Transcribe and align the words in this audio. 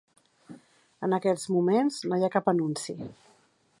En 1.07 1.13
aquests 1.17 1.45
moments, 1.57 1.99
no 2.13 2.19
hi 2.21 2.27
ha 2.29 2.33
cap 2.37 2.51
anunci. 2.53 2.97